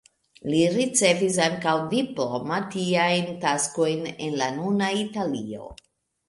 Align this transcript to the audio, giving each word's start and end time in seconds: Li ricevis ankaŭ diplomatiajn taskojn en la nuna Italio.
Li 0.51 0.59
ricevis 0.75 1.35
ankaŭ 1.47 1.73
diplomatiajn 1.91 3.29
taskojn 3.45 4.03
en 4.15 4.35
la 4.43 4.49
nuna 4.57 4.89
Italio. 5.05 5.71